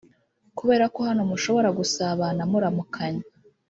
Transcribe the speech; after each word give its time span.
kubera 0.57 0.85
ko 0.95 0.99
hano 1.07 1.21
mushobora 1.31 1.69
gusabana 1.79 2.41
muramukanya 2.51 3.23